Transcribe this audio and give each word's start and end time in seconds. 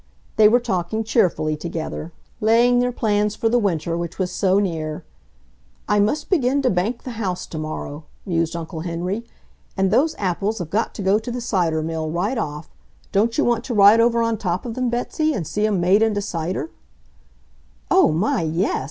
They 0.35 0.49
were 0.49 0.59
talking 0.59 1.03
cheerfully 1.03 1.55
together, 1.55 2.11
laying 2.39 2.79
their 2.79 2.91
plans 2.91 3.35
for 3.35 3.49
the 3.49 3.59
winter 3.59 3.95
which 3.95 4.17
was 4.17 4.31
so 4.31 4.57
near. 4.57 5.05
"I 5.87 5.99
must 5.99 6.27
begin 6.27 6.63
to 6.63 6.71
bank 6.71 7.03
the 7.03 7.11
house 7.21 7.45
tomorrow," 7.45 8.05
mused 8.25 8.55
Uncle 8.55 8.79
Henry. 8.79 9.23
"And 9.77 9.91
those 9.91 10.15
apples 10.17 10.57
have 10.57 10.71
got 10.71 10.95
to 10.95 11.03
go 11.03 11.19
to 11.19 11.29
the 11.29 11.39
cider 11.39 11.83
mill, 11.83 12.09
right 12.09 12.39
off. 12.39 12.67
Don't 13.11 13.37
you 13.37 13.45
want 13.45 13.63
to 13.65 13.75
ride 13.75 13.99
over 13.99 14.23
on 14.23 14.39
top 14.39 14.65
of 14.65 14.73
them, 14.73 14.89
Betsy, 14.89 15.33
and 15.35 15.45
see 15.45 15.67
'em 15.67 15.79
made 15.79 16.01
into 16.01 16.19
cider?" 16.19 16.71
"Oh, 17.91 18.11
my, 18.11 18.41
yes!" 18.41 18.79